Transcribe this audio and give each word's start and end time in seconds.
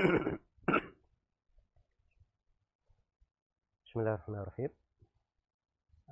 بسم 3.84 4.00
الله 4.00 4.14
الرحمن 4.14 4.38
الرحيم. 4.38 4.70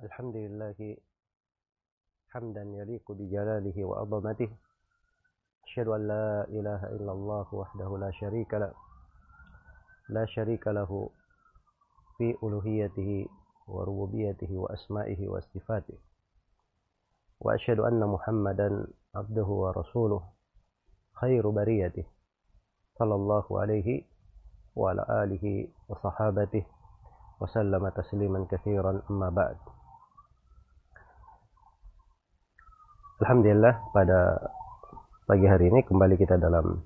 الحمد 0.03 0.35
لله 0.35 0.97
حمدا 2.29 2.63
يليق 2.63 3.11
بجلاله 3.11 3.85
وعظمته. 3.85 4.49
أشهد 5.65 5.87
أن 5.87 6.07
لا 6.07 6.45
إله 6.53 6.81
إلا 6.85 7.11
الله 7.11 7.47
وحده 7.53 7.97
لا 7.97 8.11
شريك 8.11 8.53
له. 8.53 8.73
لا 10.09 10.25
شريك 10.25 10.67
له 10.67 11.09
في 12.17 12.37
ألوهيته 12.43 13.25
وربوبيته 13.67 14.51
وأسمائه 14.53 15.27
وصفاته 15.27 15.97
وأشهد 17.39 17.79
أن 17.79 18.05
محمدا 18.05 18.87
عبده 19.15 19.49
ورسوله 19.49 20.29
خير 21.13 21.49
بريته. 21.49 22.18
sallallahu 22.99 23.63
alaihi 23.63 24.03
wa 24.75 24.91
ala 24.91 25.07
alihi 25.23 25.71
wa 25.87 25.95
sahabatihi 26.03 26.67
wa 27.39 27.47
sallama 27.47 27.95
tasliman 27.95 28.43
katsiran 28.51 28.99
amma 29.07 29.31
ba'd. 29.31 29.55
Alhamdulillah 33.23 33.79
pada 33.95 34.19
pagi 35.23 35.47
hari 35.47 35.71
ini 35.71 35.83
kembali 35.87 36.15
kita 36.19 36.35
dalam 36.35 36.83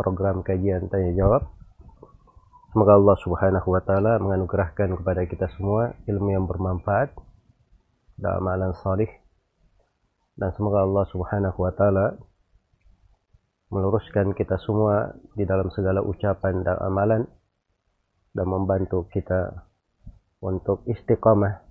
program 0.00 0.40
kajian 0.40 0.88
tanya 0.88 1.12
jawab. 1.12 1.44
Semoga 2.72 2.96
Allah 2.96 3.16
Subhanahu 3.20 3.68
wa 3.68 3.82
taala 3.84 4.16
menganugerahkan 4.16 4.96
kepada 4.96 5.28
kita 5.28 5.52
semua 5.56 5.92
ilmu 6.08 6.32
yang 6.32 6.48
bermanfaat 6.48 7.12
dan 8.16 8.40
amalan 8.40 8.72
salih 8.80 9.08
dan 10.40 10.52
semoga 10.56 10.84
Allah 10.84 11.04
Subhanahu 11.12 11.58
wa 11.60 11.72
taala 11.76 12.16
meluruskan 13.70 14.34
kita 14.34 14.58
semua 14.66 15.14
di 15.38 15.46
dalam 15.46 15.70
segala 15.70 16.02
ucapan 16.02 16.66
dan 16.66 16.76
amalan 16.82 17.22
dan 18.34 18.46
membantu 18.50 19.06
kita 19.10 19.66
untuk 20.42 20.82
istiqamah 20.90 21.62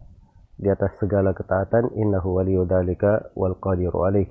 di 0.55 0.71
atas 0.71 0.95
segala 0.99 1.35
ketaatan 1.35 1.91
innahu 1.95 2.39
waliyu 2.39 2.63
dzalika 2.63 3.31
wal 3.35 3.55
qadiru 3.59 4.07
alaih 4.07 4.27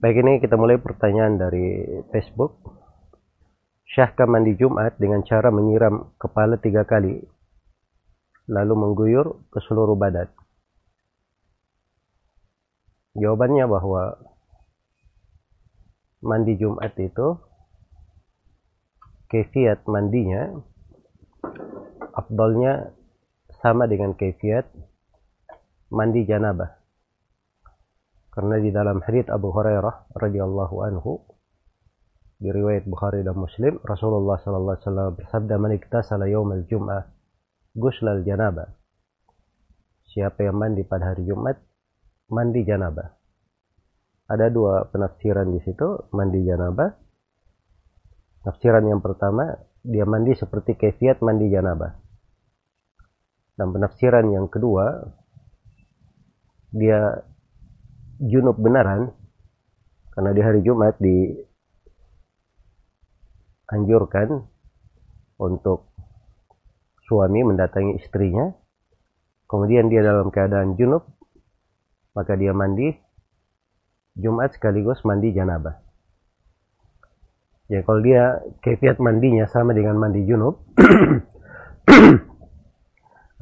Baik 0.00 0.16
ini 0.24 0.40
kita 0.40 0.56
mulai 0.56 0.80
pertanyaan 0.80 1.36
dari 1.36 1.84
Facebook. 2.08 2.79
Syahkah 3.90 4.30
mandi 4.30 4.54
Jumat 4.54 4.94
dengan 5.02 5.26
cara 5.26 5.50
menyiram 5.50 6.14
kepala 6.14 6.62
tiga 6.62 6.86
kali, 6.86 7.26
lalu 8.46 8.74
mengguyur 8.78 9.50
ke 9.50 9.58
seluruh 9.66 9.98
badan? 9.98 10.30
Jawabannya 13.18 13.66
bahwa 13.66 14.14
mandi 16.22 16.54
Jumat 16.54 16.94
itu 17.02 17.34
kefiat 19.26 19.82
mandinya 19.90 20.54
afdolnya 22.14 22.94
sama 23.58 23.90
dengan 23.90 24.14
kefiat 24.14 24.70
mandi 25.90 26.30
janabah. 26.30 26.78
Karena 28.30 28.62
di 28.62 28.70
dalam 28.70 29.02
hadis 29.02 29.26
Abu 29.26 29.50
Hurairah 29.50 30.14
radhiyallahu 30.14 30.76
anhu 30.86 31.18
di 32.40 32.48
riwayat 32.48 32.88
Bukhari 32.88 33.20
dan 33.20 33.36
Muslim 33.36 33.76
Rasulullah 33.84 34.40
sallallahu 34.40 34.74
alaihi 34.74 34.86
wasallam 34.88 35.10
bersabda 35.20 35.54
man 35.60 35.72
iktasala 35.76 36.24
yaumal 36.24 36.64
jum'ah 36.64 37.04
guslal 37.76 38.24
janabah. 38.24 38.72
Siapa 40.10 40.42
yang 40.48 40.56
mandi 40.56 40.82
pada 40.82 41.12
hari 41.14 41.28
Jumat 41.28 41.60
mandi 42.30 42.62
janabah 42.62 43.20
ada 44.30 44.46
dua 44.46 44.86
penafsiran 44.86 45.50
di 45.50 45.58
situ 45.66 46.06
mandi 46.14 46.46
janabah 46.46 46.90
tafsiran 48.46 48.86
yang 48.86 49.02
pertama 49.02 49.58
dia 49.82 50.06
mandi 50.06 50.38
seperti 50.38 50.78
kefiat 50.78 51.18
mandi 51.26 51.50
janabah 51.50 51.90
dan 53.58 53.68
penafsiran 53.74 54.30
yang 54.30 54.46
kedua 54.46 55.02
dia 56.70 57.26
junub 58.22 58.54
benaran 58.54 59.10
karena 60.14 60.30
di 60.30 60.40
hari 60.46 60.60
Jumat 60.62 60.94
dianjurkan 63.70 64.42
untuk 65.38 65.86
suami 67.06 67.46
mendatangi 67.46 68.02
istrinya 68.02 68.50
kemudian 69.46 69.86
dia 69.86 70.02
dalam 70.02 70.34
keadaan 70.34 70.74
junub 70.74 71.06
maka 72.18 72.34
dia 72.34 72.50
mandi 72.50 72.98
Jumat 74.18 74.50
sekaligus 74.52 75.06
mandi 75.06 75.30
janabah. 75.30 75.78
Ya 77.70 77.86
kalau 77.86 78.02
dia 78.02 78.42
kefiat 78.66 78.98
mandinya 78.98 79.46
sama 79.46 79.70
dengan 79.70 79.94
mandi 79.94 80.26
junub, 80.26 80.58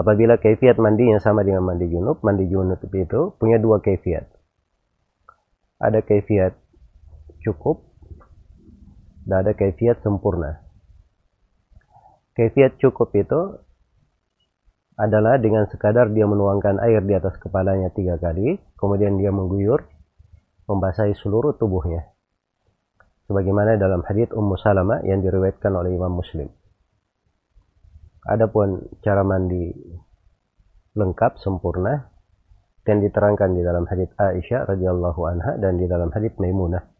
apabila 0.00 0.36
kefiat 0.36 0.76
mandinya 0.76 1.16
sama 1.16 1.48
dengan 1.48 1.64
mandi 1.64 1.88
junub, 1.88 2.20
mandi 2.20 2.44
junub 2.44 2.76
itu 2.92 3.32
punya 3.40 3.56
dua 3.56 3.80
kefiat. 3.80 4.28
Ada 5.80 6.04
kefiat 6.04 6.52
cukup 7.40 7.87
dan 9.28 9.44
ada 9.44 9.52
kefiat 9.52 10.00
sempurna. 10.00 10.64
Kefiat 12.32 12.80
cukup 12.80 13.12
itu 13.12 13.60
adalah 14.96 15.36
dengan 15.36 15.68
sekadar 15.68 16.08
dia 16.10 16.24
menuangkan 16.24 16.80
air 16.80 17.04
di 17.04 17.12
atas 17.12 17.36
kepalanya 17.36 17.92
tiga 17.92 18.16
kali, 18.16 18.56
kemudian 18.80 19.20
dia 19.20 19.28
mengguyur 19.28 19.84
membasahi 20.64 21.12
seluruh 21.20 21.60
tubuhnya. 21.60 22.08
Sebagaimana 23.28 23.76
dalam 23.76 24.00
hadits 24.08 24.32
Ummu 24.32 24.56
Salama 24.56 25.04
yang 25.04 25.20
diriwayatkan 25.20 25.76
oleh 25.76 25.92
Imam 25.92 26.16
Muslim. 26.16 26.48
Adapun 28.24 28.88
cara 29.04 29.20
mandi 29.20 29.68
lengkap 30.96 31.36
sempurna 31.36 32.08
dan 32.88 33.04
diterangkan 33.04 33.52
di 33.52 33.60
dalam 33.60 33.84
hadits 33.84 34.16
Aisyah 34.16 34.72
radhiyallahu 34.72 35.20
anha 35.28 35.60
dan 35.60 35.76
di 35.76 35.84
dalam 35.84 36.08
hadits 36.12 36.40
Maimunah 36.40 36.97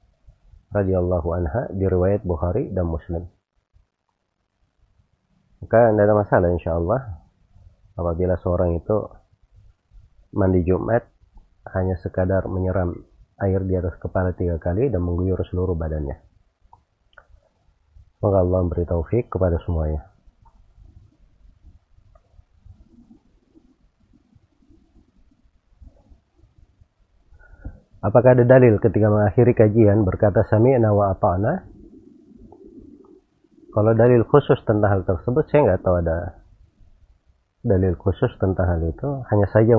radhiyallahu 0.72 1.28
anha 1.32 1.68
diriwayat 1.72 2.24
Bukhari 2.24 2.68
dan 2.72 2.88
Muslim. 2.88 3.24
Maka 5.64 5.90
tidak 5.90 6.04
ada 6.06 6.14
masalah 6.14 6.48
insya 6.54 6.78
Allah 6.78 7.00
apabila 7.98 8.38
seorang 8.38 8.78
itu 8.78 8.96
mandi 10.36 10.62
Jumat 10.62 11.02
hanya 11.74 11.98
sekadar 11.98 12.46
menyeram 12.46 12.94
air 13.42 13.62
di 13.66 13.74
atas 13.74 13.98
kepala 13.98 14.34
tiga 14.34 14.58
kali 14.58 14.90
dan 14.90 15.02
mengguyur 15.02 15.38
seluruh 15.46 15.74
badannya. 15.74 16.18
Semoga 18.18 18.42
Allah 18.42 18.58
memberi 18.66 18.82
taufik 18.82 19.30
kepada 19.30 19.62
semuanya. 19.62 20.17
Apakah 27.98 28.38
ada 28.38 28.46
dalil 28.46 28.78
ketika 28.78 29.10
mengakhiri 29.10 29.58
kajian 29.58 30.06
berkata 30.06 30.46
sami'na 30.46 30.94
wa 30.94 31.10
ata'na? 31.18 31.66
Kalau 33.74 33.92
dalil 33.94 34.22
khusus 34.22 34.58
tentang 34.62 34.90
hal 34.90 35.02
tersebut 35.02 35.44
saya 35.50 35.60
nggak 35.66 35.82
tahu 35.82 35.96
ada 36.02 36.18
dalil 37.66 37.98
khusus 37.98 38.30
tentang 38.38 38.66
hal 38.70 38.80
itu. 38.86 39.08
Hanya 39.28 39.46
saja 39.50 39.74